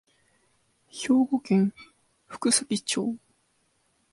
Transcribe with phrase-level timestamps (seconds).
[0.89, 1.75] 兵庫県
[2.25, 3.15] 福崎町